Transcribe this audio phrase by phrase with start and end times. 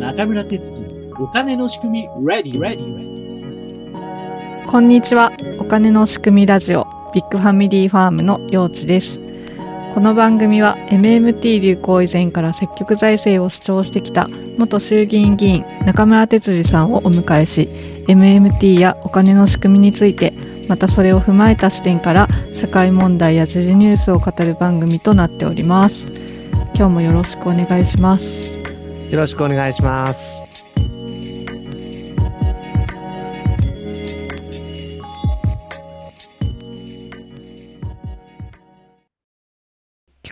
[0.00, 0.82] 中村哲次
[1.18, 5.32] お金の仕組み Ready Ready こんにちは。
[5.58, 9.18] お金の仕組みラジオビッグファミリーファームのようちです。
[9.92, 14.26] この番組は MMT 流行以前から積極財政を主張してきた
[14.56, 17.68] 元衆議院議員中村哲次さんをお迎えし
[18.08, 20.32] MMT やお金の仕組みについて
[20.66, 26.10] またそれを踏まえた視点から社会問題や時事ニュースを語る番組となっております
[26.74, 28.58] 今日もよろしくお願いします
[29.10, 30.41] よろしくお願いします。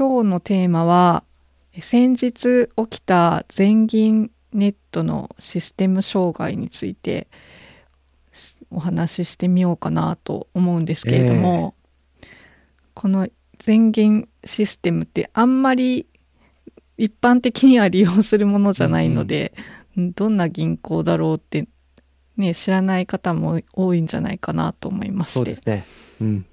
[0.00, 1.24] 今日のテーマは
[1.78, 7.28] 先日起きた全銀ネットのシステム障害について
[8.70, 11.74] お話ししてみようかなと思うんですけれども、
[12.94, 13.28] この
[13.58, 16.06] 全銀システムってあんまり
[16.96, 19.52] 一般的には利用するものじゃないので、
[19.98, 21.68] どんな銀行だろうって、
[22.38, 25.84] ね、知らない方も多いんじゃないかなと思いましてそうですね。
[26.22, 26.46] うん。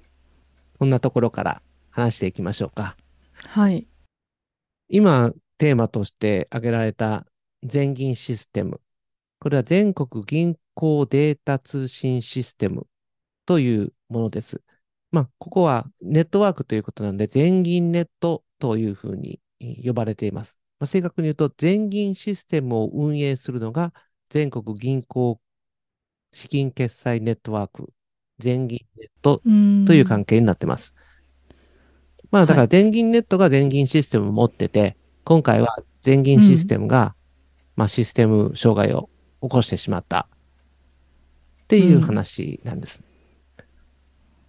[0.78, 2.94] こんなところから話していきましょうか。
[3.50, 3.88] はい
[4.90, 7.26] 今、テーマとして挙げられた
[7.62, 8.80] 全銀システム。
[9.38, 12.86] これは全国銀行データ通信システム
[13.46, 14.62] というものです。
[15.12, 19.40] まあ、ここはネットワークということなので、全銀ネットというふうに
[19.84, 20.60] 呼ばれています。
[20.78, 23.94] まあ、正確に言うと、全銀システムを運営するのが
[24.28, 25.40] 全国銀行
[26.32, 27.92] 資金決済ネットワーク、
[28.38, 29.40] 全銀ネット
[29.86, 30.94] という関係になっています。
[32.30, 37.14] まあだからはい全銀ネットが全銀システムを持ってて、今回は全銀システムが、
[37.76, 39.08] まあシステム障害を
[39.42, 40.28] 起こしてしまった
[41.64, 43.02] っていう話なんです。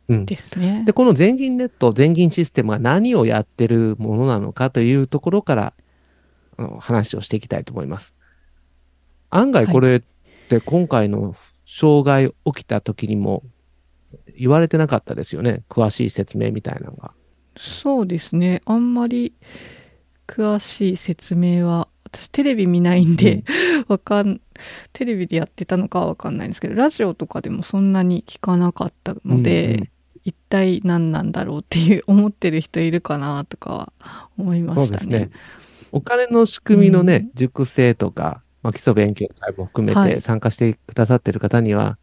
[0.09, 0.25] うん。
[0.25, 5.73] ですねで、この全銀ネット、全銀システムが何をやってるものなのかというところから、
[6.57, 8.15] あの話をしていきたいと思います。
[9.29, 10.01] 案外これっ
[10.49, 11.35] て今回の
[11.65, 13.43] 障害起きた時にも
[14.37, 15.63] 言われてなかったですよね。
[15.69, 17.13] 詳しい説明みたいなのが。
[17.59, 18.61] そうですね。
[18.65, 19.33] あんまり
[20.27, 23.43] 詳しい説明は私テレビ見ないんで、
[23.87, 24.39] わかん
[24.93, 29.89] テレビでやってたのかはわかんないんですけどラジオとかでもそんなに聞かなかったので、うんうん
[30.25, 34.99] 一体何なんだろうっていう思ってる人いるかなとかは思いましたね。
[34.99, 35.31] そうですね。
[35.91, 37.31] お金の仕組みのね、うん。
[37.33, 40.15] 熟成とか、まあ、基礎勉強会も含めはい。
[40.15, 41.97] て参加してくださっている方には、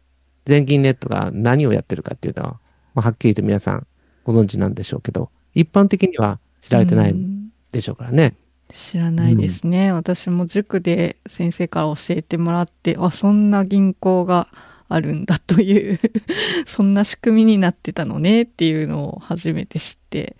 [0.45, 2.59] 全銀ネットが何をやってるかっていうのは、
[2.95, 3.87] まあ、はっきりと皆さん
[4.25, 5.29] ご存知なんでしょうけど、
[5.59, 7.49] 一般的には知られてないうん。
[7.71, 8.35] でしょうからね。
[8.71, 14.49] 知らないですね、私も塾で先生から教えてもらってあそんな銀行が
[14.89, 15.99] あるんだという
[16.67, 20.35] そんな仕組みになってたのねっていうのを初めて知って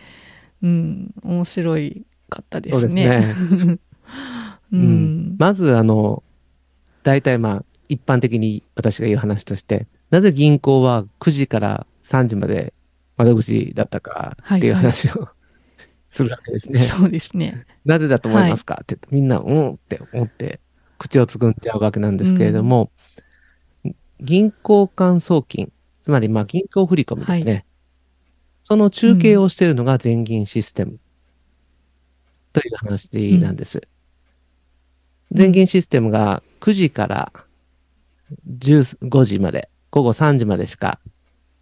[0.61, 3.23] うん面白いかったですね。
[3.23, 3.79] そうですう
[4.73, 4.81] うん。
[5.33, 6.23] ん、まず、あの、
[7.03, 12.73] 大体まあ、一般的に私が言う話として、なぜ銀行は9時から3時まで
[13.17, 15.29] 窓口だったかっていうはいはい話を
[16.09, 16.79] するわけですね。
[16.79, 17.65] そうですね。
[17.85, 19.73] なぜだと思いますか、って言ってみんな、うん？
[19.73, 20.59] って思って、
[20.97, 22.91] 口をつぐんじゃうわけなんですけれども、
[24.19, 27.65] 銀行間送金、つまりまあ銀行振込ですね。
[28.63, 30.99] その中継をしているのが全銀システム
[32.51, 33.87] という話なんです。
[35.31, 37.31] 全銀システムが9時から
[38.59, 40.99] 15時まで、午後3時までしか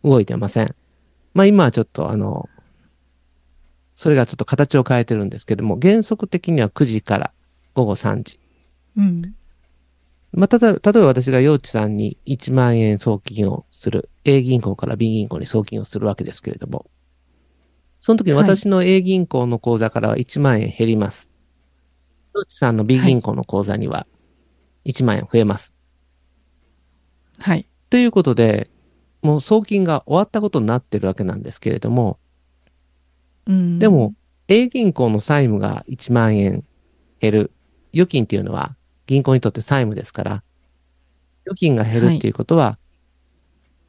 [0.03, 0.75] 動いてません。
[1.35, 2.49] まあ今はちょっとあの、
[3.95, 7.33] それがちょっと形を変えてるんですけども、原則的には9時から
[7.75, 8.39] 午後3時。
[8.97, 9.35] うん
[10.31, 14.09] まあ、ただ、例えば私が幼稚さんに1万円送金をする。
[14.25, 16.89] A 銀行から B 銀行に送金をするわけですけれども、
[17.99, 21.31] その時にはい私の A 銀行の口座からは1万円減ります。
[22.33, 24.07] 幼稚さんの B 銀行の口座には
[24.85, 25.73] 1万円増えます。
[27.39, 27.67] はい。
[27.89, 28.69] ということで、
[29.25, 32.19] もう送金が終わったことになってるわけなんですけれども、
[33.47, 34.13] うん、でも、
[34.47, 36.63] A 銀行の債務が1万円
[37.19, 37.51] 減る。
[37.91, 38.75] 預金っていうのは
[39.07, 40.43] 銀行にとって債務ですから、
[41.45, 42.77] 預金が減るっていうことは、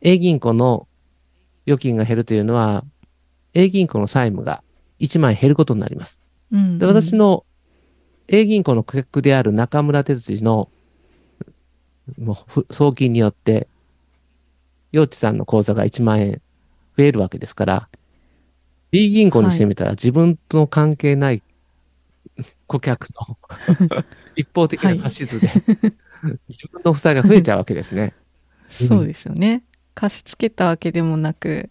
[0.00, 0.88] A 銀行の
[1.66, 2.84] 預金が減るというのは、
[3.52, 4.62] A 銀行の債務が
[5.00, 6.18] 1万円減ることになります。
[6.50, 7.44] うん、で、私の
[8.28, 10.70] A 銀行の顧客である中村哲司の
[12.18, 13.68] もうふ送金によって、
[14.96, 16.40] 幼稚さんの口座が1万円
[16.96, 17.88] 増えるわけですから、
[18.90, 21.42] B 銀行にしてみたら自分との関係ない
[22.66, 23.36] 顧客の
[24.36, 25.50] 一方的な指図で、
[26.48, 28.14] 自分の負債が増えちゃうわけですね。
[28.68, 29.64] そうですよね。
[29.94, 31.68] 貸し付けたわけでもなく、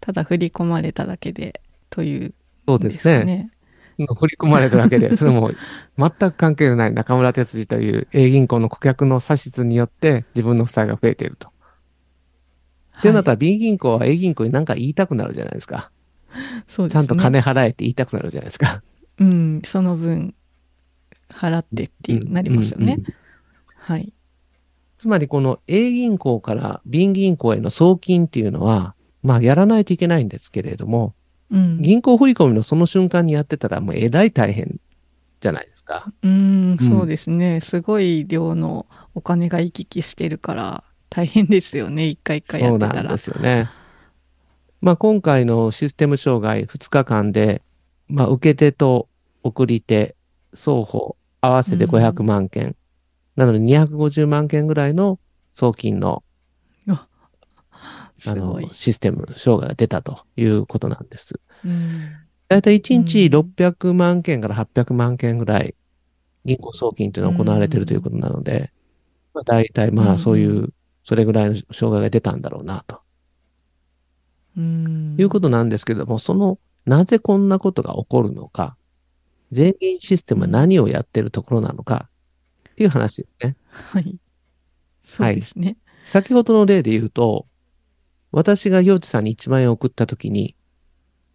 [0.00, 2.34] ただ振り込まれただけでという
[2.66, 3.24] そうんでですすね。
[3.24, 3.50] ね。
[3.96, 5.52] 振り込まれただけで、それも
[5.96, 11.53] 全く関係のない中村哲司という A 銀行の顧客の指図によって自分の負債が増えていると。
[12.98, 15.90] ってなったら B 銀行は A 銀行に何か言いたくなるじゃないですか。
[16.66, 17.06] そうですね。
[17.06, 18.82] ちゃんと金払えって言いたくなるじゃないですか。
[19.18, 20.34] うん、その分
[21.28, 22.94] 払ってってなりますよね。
[22.94, 23.14] うんうんうん
[23.84, 24.14] はい。
[24.96, 31.14] つまりこの A 銀行から B 銀行への送金っていうのは、まあやらないといけないんですけれども、
[31.50, 31.82] うん。
[31.82, 34.80] 銀行振込のその瞬間にやってたらもうえらい大変
[35.40, 36.10] じゃないですか。
[36.22, 37.60] うん、そうですね。
[37.60, 42.06] すごい量のお金が行き来してるから大変ですよね。
[42.06, 43.02] 一回一回やってたら。
[43.04, 43.70] なんですよね。
[44.80, 47.62] まあ今回のシステム障害2日間で、
[48.08, 49.08] まあ受け手と
[49.42, 50.16] 送り手、
[50.52, 52.76] 双方合わせて500万件。
[53.36, 55.18] なので250万件ぐらいの
[55.50, 56.22] 送金の
[58.26, 58.60] あの。
[58.72, 61.40] システム障害が出たということなんです。
[61.64, 62.12] うん。
[62.48, 65.74] だいたい1日うん600万件から800万件ぐらい
[66.44, 68.72] 銀行送金というのが行われているということなので、
[69.32, 70.74] まあ大体まあそういうう、
[71.04, 73.02] それぐらいの障害が出たんだろうなと
[74.56, 75.16] うん。
[75.18, 78.76] いうことなんですけども、その、なぜこんなことが起こるのか、
[79.52, 82.08] 全銀システムは何をやってるところなのか、
[82.70, 83.56] っていう話ですね。
[83.70, 84.16] はい。
[85.02, 85.76] そうですね。
[86.04, 87.46] 先ほどの例で言うと、
[88.32, 90.56] 私が幼稚さんに1万円送ったときに、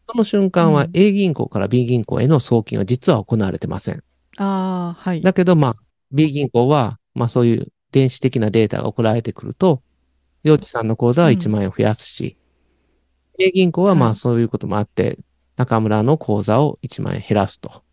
[0.10, 4.04] その瞬間はうん A 銀行から B 銀行への送金は実は行われてません。
[4.38, 5.22] ああ、はい。
[5.22, 5.76] だけど、まあ、
[6.12, 9.82] B 銀行は、まあそういう電子的なデータが送られてくると、
[10.44, 12.38] 幼稚さんの口座は1万円増やすし、
[13.40, 15.18] A 銀行はまはいあそういうこともあって、
[15.56, 17.84] 中村の口座を1万円減らすと。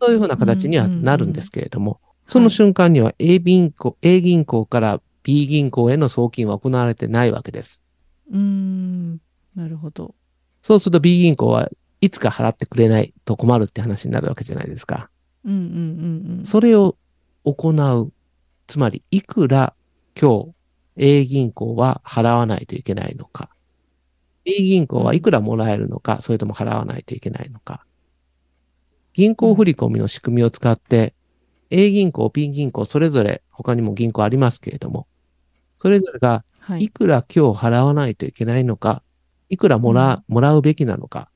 [0.00, 7.82] そういうふうな形にはなるんですけれども、その瞬間には A 銀行、A 銀行から B 銀行への送金は行われてないわけです。
[8.32, 9.20] うん。
[9.54, 10.14] なるほど。
[10.62, 11.68] そうすると B 銀行は
[12.00, 15.10] いつか払ってくれないと困るって話になるわけじゃないですか。
[15.44, 16.44] うんうんうんうん。
[16.44, 16.96] それを
[17.44, 18.12] 行う。
[18.66, 19.74] つまり、いくら
[20.20, 20.54] 今日
[20.96, 23.50] A 銀行は払わないといけないのか。
[24.44, 27.84] B 銀行はいくらもらえるのか、それとも払わないといけないのか。
[29.12, 31.14] 銀行振込の仕組みを使って、
[31.70, 35.06] A 銀行、B 銀行、それぞれ他にも銀行ありますけれども、
[35.74, 36.88] それぞれがはいい。
[36.88, 39.02] くら今日払わないといけないのか、
[39.48, 41.28] いくらもら,、もらうべきなのか、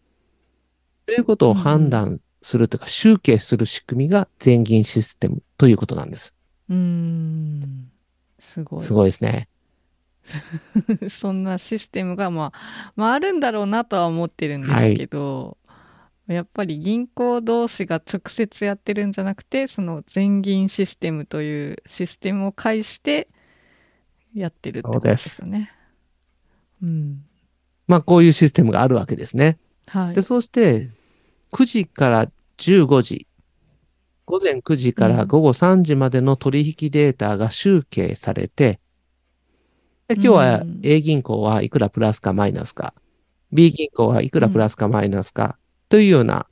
[1.06, 6.34] ということを判断するというか、集計する仕組みが全銀システムということなんです。
[6.70, 7.90] うん。
[8.38, 8.82] すごい。
[8.82, 9.48] すごいですね。
[11.08, 15.58] そんなシステムが、まあ、まあ、あるんだろうなとは思ってるんですけど、
[16.26, 23.28] やっぱり銀行同士が直接やってるんじゃなくて、その全銀システムというシステムを介して
[24.34, 25.72] やってるってことですよね。
[26.82, 27.24] うん。
[27.88, 29.58] まあ、こういうシステムがあるわけですね。
[29.88, 30.22] はいで、。
[30.22, 30.88] そして、
[31.50, 33.26] 9時から15時、
[34.30, 38.78] 午前9時から午後3時までの取引データが集計されて、
[40.06, 42.94] で今日はうん A 銀行はいくらプラスかマイナスか、
[43.52, 46.46] B 銀行はいくらプラスかマイナスか、というような、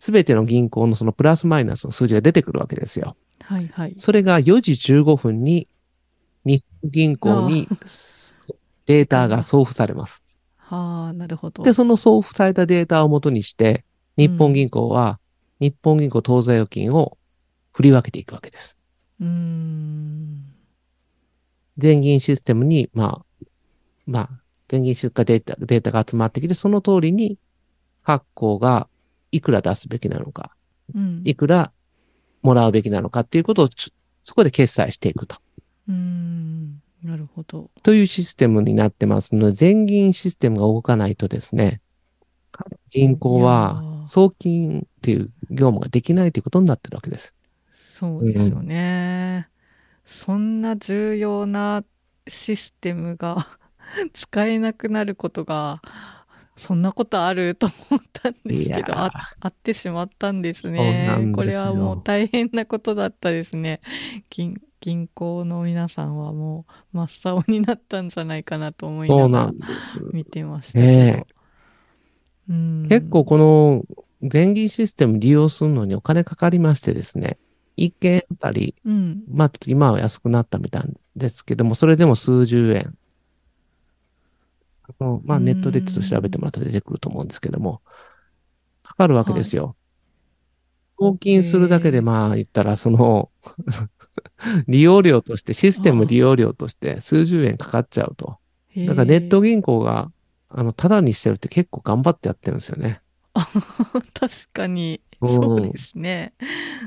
[0.00, 3.16] すべての銀行のそのプラスマイナスの数字が出てくるわけですよ。
[3.44, 3.94] はいはい。
[3.96, 5.68] それが4時15分に
[6.44, 7.68] 日本銀行に
[8.86, 10.24] データが送付されます。
[10.56, 11.62] はあ、なるほど。
[11.62, 13.84] で、その送付されたデータをもとにして、
[14.16, 15.19] 日本銀行は
[15.60, 17.18] 日本銀行当座預金を
[17.72, 18.78] 振り分けていくわけです。
[19.20, 20.44] うーん。
[21.76, 23.46] 全銀システムに、まあ、
[24.06, 24.30] まあ、
[24.68, 27.38] 全銀出荷データ、データが集まってきて、その通りに、
[28.02, 28.88] 各行が
[29.30, 30.54] いくら出すべきなのか、
[30.94, 31.22] うん。
[31.24, 31.72] いくら
[32.42, 33.68] もらうべきなのかっていうことを
[34.24, 35.36] そこで決済していくと。
[35.88, 36.82] うーん。
[37.02, 37.70] なるほど。
[37.82, 41.80] というシステムになってますので、全銀システムが動かないとですね、
[42.52, 47.32] 各銀行はー送金っていう業務ができないということになってるわけです。
[47.72, 49.48] そうですよね。
[50.04, 51.84] そんな重要な
[52.26, 53.46] システムが
[54.12, 55.80] 使えなくなることが、
[56.56, 60.68] そんなことあると思ったんですけど、ああってしまったんです。
[60.68, 63.80] ねこれはもう大変なことだったですね。
[64.28, 69.52] 銀銀行の皆さんはもう真っ青になったんじゃないかなと思いなながら。
[70.12, 71.39] 見てましたけど。
[72.88, 73.84] 結構この
[74.22, 77.38] 全銀システム利用するのにお金かかりましてですね、
[77.76, 79.22] 一件あたり、うん。
[79.30, 80.84] まあちょっと今は安くなったみたい
[81.16, 82.96] ですけども、それでも数十円。
[84.82, 87.80] あのまあうんネットでちょっと調べてもらったら出てくると思うんですけども、
[88.82, 89.76] かかるわけですよ。
[90.98, 93.30] 送金するだけでまあ言ったらその
[94.68, 98.38] 利用料として、システム利用料として数十円かかっちゃうと。
[98.76, 100.10] だからネット銀行が
[100.50, 103.00] あの、ただにしてるって結構頑張ってやってるんですよね。
[103.34, 106.32] 確かに、うんそうですね。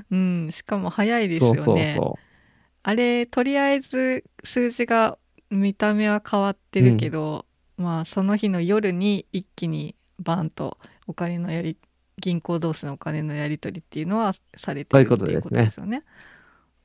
[0.09, 1.61] うん、しかも早いですよね。
[1.61, 2.19] そうそうそ
[2.83, 5.17] あれ、とりあえず数字が
[5.49, 7.45] 見た目は変わってるけど、
[7.77, 10.77] まあその日の夜に一気にバンと
[11.07, 11.77] お金のやり、
[12.17, 16.03] 銀行同士のお金のやり取りっていうのはされてるっていうことですよね。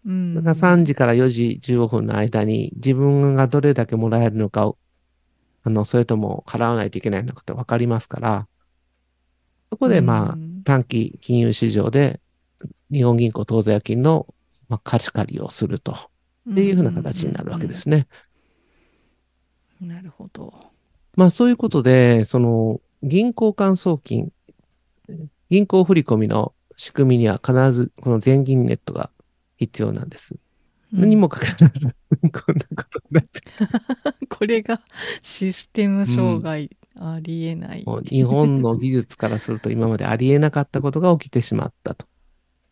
[0.07, 0.13] うう。
[0.13, 0.35] ん。
[0.35, 4.79] だから3時から4時15分の間に自分がどれだけもらえるのかを、
[5.69, 8.49] あの、それとも払わないといけないのかって分かりますから、
[9.71, 12.21] そこでまあ、うん短期金融市場で
[12.93, 14.27] 日本銀行当座預金の、
[14.69, 15.93] まあ、貸し借りをすると。
[16.51, 17.77] っていうふうな形になるわけで。
[17.77, 18.07] すね。
[19.81, 20.53] うんなるほど。
[21.15, 24.33] まあそういうことで、その銀行間送金、
[25.49, 29.11] 銀行振込の仕組みには必ずこの全銀ネットが
[29.57, 30.35] 必要なんです。
[30.93, 34.81] 何もかかわらず、こんなことになっちゃこれが
[35.23, 37.85] システム障害、ありえない。
[38.05, 42.07] 日本の技術からすると今までありえなかったことが起きてしまったと。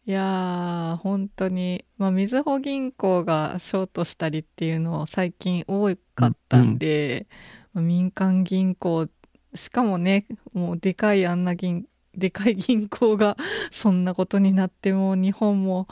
[0.08, 7.26] いやー、本当に、まあ、みずほ銀行がショートしたりっていうのは最近多かったんで、
[7.74, 9.08] まあ民間銀行、
[9.54, 13.36] しかもね、もうでかいあんな銀、でかい銀行が
[13.72, 15.88] そんなことになっても日本も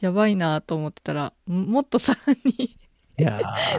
[0.00, 2.78] やばいなと思ってたら、ももっとさらに
[3.18, 3.38] いや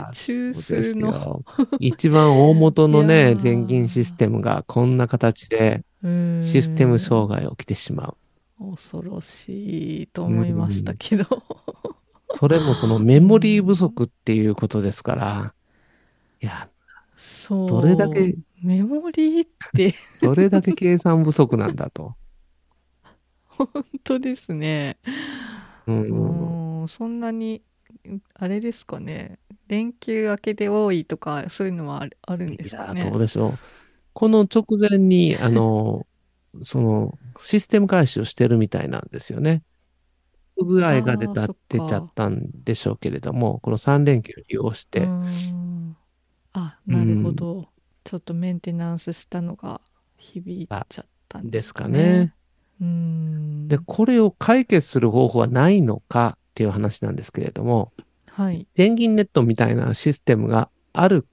[0.10, 1.44] ー、 中枢の、よ。
[1.80, 8.16] 一番大元のね、ー全銀システムがこんな形でうんシステム障害起きてしま
[8.60, 8.72] う。
[8.74, 11.26] 恐ろしいと思いましたけど。
[12.36, 15.54] それもそのメモリー不足っていうことですから、
[16.42, 16.70] いや、
[17.18, 17.68] そう。
[17.68, 22.16] どれだけ、メモリーってどれだけ計算不足なんだと。
[23.48, 23.68] 本
[24.04, 24.98] 当ですね。
[25.86, 26.62] うん。
[26.82, 27.64] うん、そんなに、
[28.36, 29.40] あれですかね。
[29.68, 33.12] 連休明けで多いとか、そういうのはあるんですいや、かね。
[33.12, 33.68] どうでしょう。
[34.14, 36.08] この直前に、あの、
[36.64, 39.64] その、システム開始をしてるみたいなんですよね。
[40.58, 45.14] 不具合が出た出ちゃったんでしょうけれども、この3連休を利用しうて、
[45.52, 45.98] ん
[46.54, 47.70] あ、なるほど。
[48.04, 49.82] ちょっとメンテナンスしたのが
[50.18, 52.02] 響いちゃったんでですすかかねね。。
[52.02, 52.34] うん。
[53.68, 57.92] で、これを解決する方法はないのかっていう話なんですけれども、
[58.28, 58.68] はい。
[58.74, 61.28] 全銀ネットみたいなシステムがある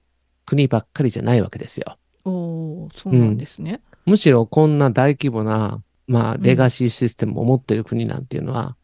[0.45, 1.97] 国ばっかりじゃないわけですよ。
[2.25, 3.81] おーそうなんですね。
[4.05, 8.75] むしろこんな大規模な、まあ、んレガシーシステムを持っている国なんていうのは、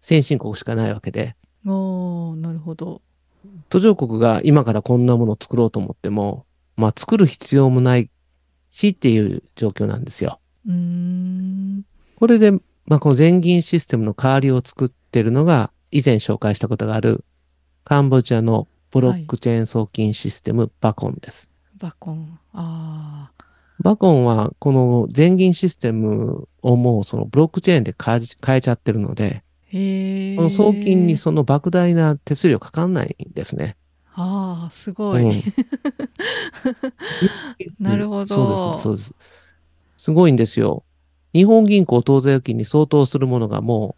[0.00, 3.02] 先進国しかないわけで、おーなるほど。
[3.68, 8.10] 途上国が今からこんなものを作ろうと思っても、まあ、作る必要もない
[8.70, 10.40] しっていう状況なんですよ。
[10.66, 11.84] うーん。
[12.16, 12.60] これで、ま
[12.96, 17.24] あ、この全銀システムの代わりを作ってるのが、以前紹介したことがある、
[17.84, 21.50] カンボジアのブロックチェーン送金システム、バコンです。
[21.78, 22.38] バコン。
[22.52, 23.44] ああ。
[23.80, 29.42] バコンは、この全銀システムをもうそのブロックチェーンで変え変えちゃってるので。
[29.68, 33.76] この送金にその莫大な手数料かかんないんですね。
[34.14, 35.22] ああ、すごい。
[35.22, 35.42] うん
[37.78, 39.14] なるほどそうです、そうです。
[40.06, 40.84] すごいんですよ。
[41.32, 43.96] 日本銀行当座預金に相当するものがも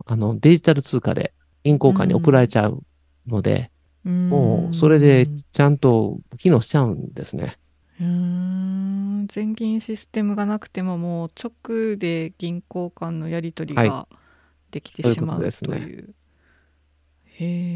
[0.00, 2.82] う、あの、デジタル通貨で銀行間に送られちゃう
[3.26, 3.70] ので、
[4.02, 7.58] もう、それでちゃんと機能しちゃうんですね。
[8.00, 14.08] うーん全銀システムがなくてももう直で銀行間のやり取りがは
[14.70, 16.14] できてそういうこしまうとですねという。
[17.24, 17.75] へ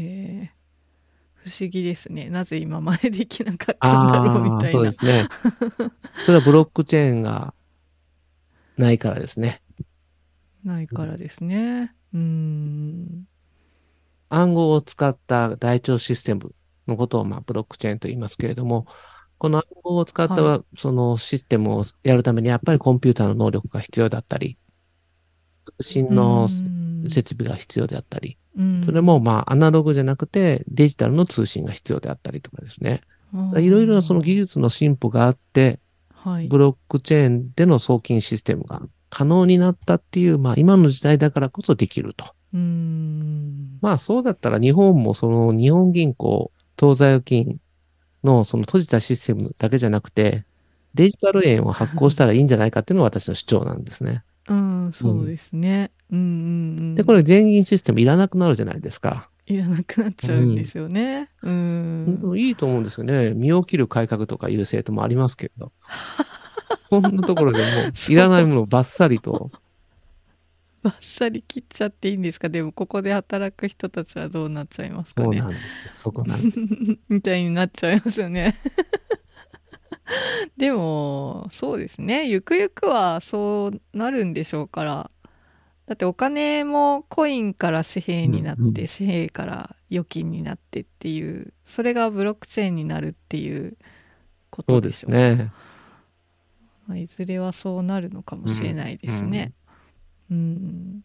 [1.57, 2.29] 思議ですね。
[2.29, 4.79] なぜ今までできなかったんだろうみたいな。
[4.79, 5.27] そうですね。
[6.25, 7.53] それはブロックチェーンが
[8.77, 9.61] ないからですね。
[10.63, 11.93] ないからですね。
[12.13, 13.27] うーん。
[14.29, 16.53] 暗号を使った台帳システム
[16.87, 18.87] のことを、まあ、ブロックチェーンと言いますけれども、
[19.37, 24.57] この暗号を使った、はそのシステムをやるために、やっぱりコンピューターの能力が必要だったり、
[25.79, 33.01] 通信のうん設備が必要であったり、うんそれも、まあ、アナログじゃなくて、デジタルの通信が必要であったりとかですね。
[33.57, 35.79] いろいろなその技術の進歩があって、
[36.13, 42.25] はいブロックチェーンでの送金システムが可能になったっていう、まあ、今の時代だからこそできると。
[42.53, 47.59] うーんまあそうだったら日本もその日本銀行当座預金
[48.23, 50.45] のその閉じたシステムだけじゃなくて、
[50.93, 54.23] デジタル円を発行したらいいんじゃないかっていうのが私の主張なんですね。
[54.51, 56.25] うんそうですねうんうん
[56.79, 59.29] うんで、これ全銀システムいらなくなるじゃないですか。
[59.47, 63.33] いらなくなっちゃうんですよねうんいいと思うんですよね。
[63.33, 65.71] 身を切る改革とかいう政党もありますけど。
[66.89, 69.49] こんなところでもういらないものをバッサリと。
[70.83, 72.49] バッサリ切っちゃっていいんですか？
[72.49, 75.37] でもここで働く人たちはどうなっちゃいますかね？
[75.39, 75.91] そうなんですよ。
[75.93, 76.59] そこなんです。
[77.09, 78.55] みたいになっちゃいますよね
[80.57, 85.11] でもそうですねゆくゆくはそうなるんでしょうから
[85.87, 93.77] だってお金もコインから紙幣になって、うんうん紙幣から預金になってっていうそれがブロックチェーンになるっていう
[94.49, 95.51] ことですしょうね。
[96.87, 99.53] まあ、いずれはそうなるのかもしれないですね。
[100.29, 101.03] うん、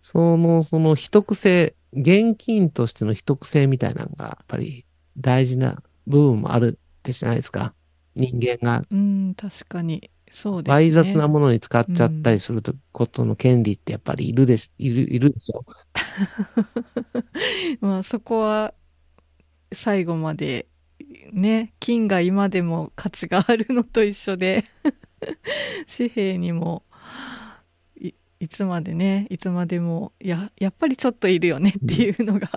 [0.00, 4.84] その、その秘匿性、現金としての秘匿性みたいなのが、やっぱり
[5.16, 7.74] 大事な部分もあるってじゃないですか。
[8.14, 10.74] 人間がうん、確かにそうですね。
[10.74, 15.62] 倍雑なものに使っちゃったりするとことの権利ってやっぱりいるでし、いる、いるでしょ。
[17.80, 18.74] まあそこは
[19.72, 20.66] 最後まで
[21.32, 24.64] ね金が今でも価値があるのと一緒で
[25.96, 26.84] 紙幣にも
[28.00, 32.50] いいつまでねいつまでもややっぱりちょっといるよねっていうのが、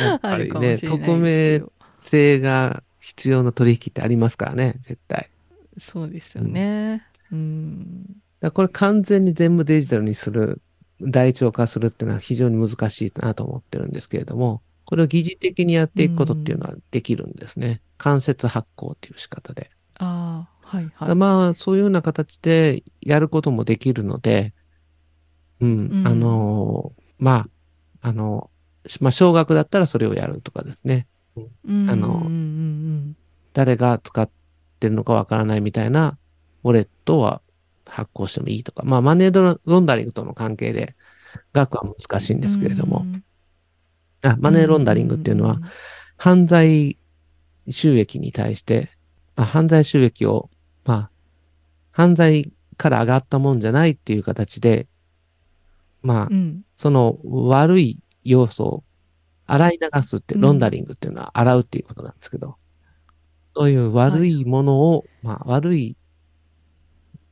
[0.00, 5.28] やっ あるかもしれない匿名ですけど、性が必要な取引ってありますからね、絶対。
[5.78, 7.06] そうですよね。
[7.30, 10.62] うん、だこれ完全に全部デジタルにする、
[11.00, 17.82] 台帳化するっていうのは非常に難しいなと思ってるんですけれども、これを疑似的にやっていくことっていうのはできるんですね。
[17.98, 19.70] 間接発行っていう仕方で。
[19.98, 21.14] ああはいはい。
[21.14, 24.54] まあ、そういうような形でやることもできるので、
[25.60, 27.46] うん、うんあのーま
[28.02, 28.50] あ、あの、
[29.00, 31.06] まあ、少額だったらそれをやるとかですね。
[31.36, 32.26] うんあの
[33.52, 34.28] 誰が使っ
[34.80, 36.18] てるのかわからないみたいな
[36.62, 37.40] ウォレットは
[37.86, 40.94] 発行してもいいとか、まあ、マネーロンダリングとの関係で
[41.52, 43.24] 額は難しいんうんですけれども、うん
[44.24, 45.58] あマネーロンダリングっていうのは、
[46.16, 46.98] 犯罪
[47.68, 48.88] 収益に対して、
[49.36, 50.48] まあ、犯罪収益を、
[50.84, 51.10] まあ、
[51.92, 54.88] 犯罪から上がったもんじゃないっていう形で、
[56.02, 56.64] まあう、ん。
[56.76, 58.84] その悪い要素を
[59.46, 60.40] 洗い流すって、うん。
[60.40, 62.56] ロンダリングっていうのは洗うっていうことなんですけど、
[63.54, 65.96] そういう悪いものを、まあ、悪い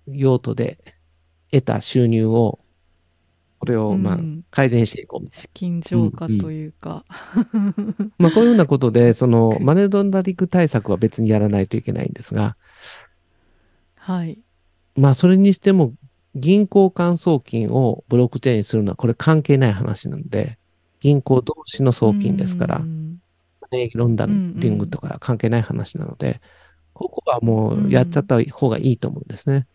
[0.06, 0.78] 用途で
[1.50, 2.60] 得た収入を、
[3.58, 5.36] これを、まあう、ん改善していこう。
[5.36, 7.04] 資金浄化というか、
[8.18, 12.56] まあ、こういうようなことで、 その、くマネーロンダリング対策は別にやらないといけないんですが、
[13.96, 14.38] はい。
[14.96, 15.94] まあ、それにしても、
[16.34, 20.58] 銀行間送金をブロックチェーンにするのは、これ関係ない話なので、
[21.02, 23.20] 銀行同士の送金ですからう、ん
[23.60, 26.40] マネーロンダリングとか関係ない話なので、
[26.92, 29.66] ここはもうやっちゃった方がいいと思うんですね。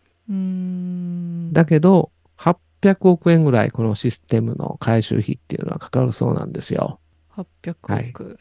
[1.52, 6.98] だけど、800億円ぐらいこのシステムの回収費っていうのはかかるそうなんですよ。
[7.36, 8.38] 800億、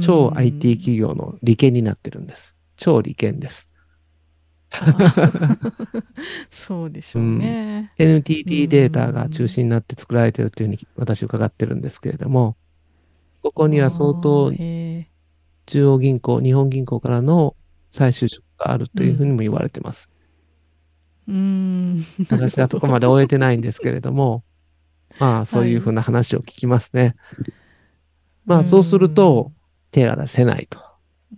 [0.00, 2.54] 超うん IT 企業の利権になってるんです。
[2.76, 3.68] 超利権です。
[6.50, 12.56] そうでしょうね、NTT データが中心になって作られてるというふうに私伺ってるんですけれども、
[13.42, 14.52] ここには相当
[15.66, 17.54] 中央銀行、日本銀行からの
[17.92, 20.10] 再就職があるというふうにも言われてます。
[21.28, 21.98] ーうーん。
[22.30, 24.44] 私はそこまで終えてないんですけれども、
[25.20, 27.14] まあそういうふうな話を聞きますね。
[28.44, 29.52] まあそうすると
[29.90, 30.80] 手が出せないと。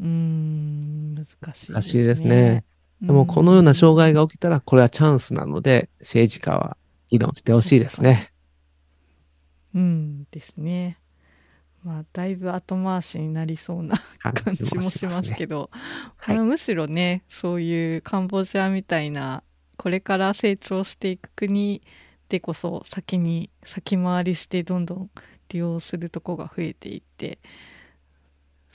[0.01, 1.15] うーん。
[1.15, 2.65] 難しい難しいですね。
[3.07, 6.77] でもこのような障害が起きたらこれはチャンスなので政治家は
[7.09, 8.33] 議論してほしいですね。
[9.75, 10.99] うんですね
[11.85, 15.71] まあだいぶ後回しになりそうな感じもしますけど。
[15.73, 15.81] ど、
[16.17, 19.43] はいまあむしろねそういうカンボジアみたいな
[19.77, 21.83] これから成長していく国
[22.29, 25.11] でこそ先に先回りしてどんどん
[25.51, 27.39] 利用するとこが増えていって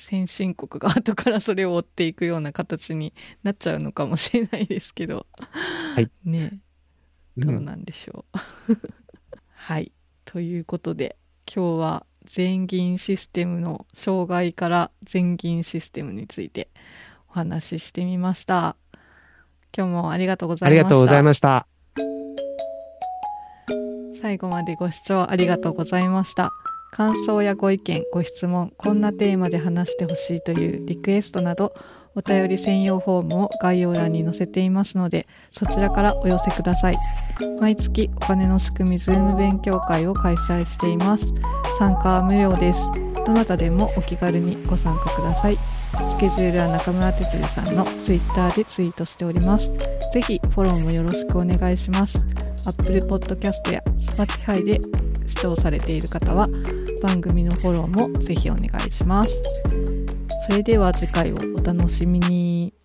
[0.02, 5.28] 先進国が後からそれを追っていくような形になっちゃうのかもしれないですけど、
[5.98, 6.60] いね
[7.38, 8.38] うんどうなんでしょう。
[9.54, 9.92] はい
[10.26, 16.70] ということで今日は全銀システムの障害から全銀システムについて
[17.30, 18.76] お話ししてみました。
[19.76, 20.82] 今日もありがとうございました。
[20.82, 21.68] ありがとうございました。
[24.20, 26.52] 最後までご視聴ありがとうございました。
[26.92, 31.74] 感想やご意見、ご質問、こんなテーマで話してほしいというリクエストなど、
[32.16, 36.98] お便り専用フォームを概要欄に載せていますので、そちらからお寄せください。
[37.62, 41.34] 毎月お金の仕組みズーム勉強会を開催しています。
[41.80, 42.90] 参加は無料です。
[43.26, 45.58] どなたでもお気軽にご参加ください。
[45.58, 49.72] スケジュールは中村哲司さんのツイッターでツイートしております。
[50.12, 52.22] ぜひフォローもよろしくお願いします。
[52.68, 54.82] Apple Podcast や Spotify で
[55.26, 56.48] 視聴されている方は
[57.02, 59.42] 番組のフォローもぜひお願いします。
[60.50, 62.81] それでは次回をお楽しみに。